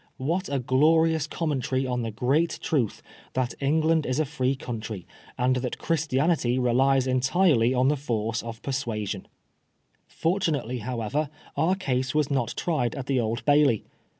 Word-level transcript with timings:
What 0.17 0.49
a 0.49 0.57
glorious 0.57 1.27
commentary 1.27 1.85
on 1.85 2.01
the 2.01 2.09
great 2.09 2.57
truth 2.63 3.03
that 3.33 3.53
England 3.59 4.07
is 4.07 4.19
a 4.19 4.25
free 4.25 4.55
country, 4.55 5.05
and 5.37 5.57
that 5.57 5.77
Christianity 5.77 6.57
relies 6.57 7.05
entirely 7.05 7.75
on 7.75 7.87
the 7.89 7.95
force 7.95 8.41
of 8.41 8.63
persuasion 8.63 9.27
I 9.27 9.27
Fortunately, 10.07 10.79
however, 10.79 11.29
our 11.55 11.75
case 11.75 12.15
was 12.15 12.31
not 12.31 12.55
tried 12.57 12.95
at 12.95 13.05
the 13.05 13.19
Old 13.19 13.45
Bailey. 13.45 13.85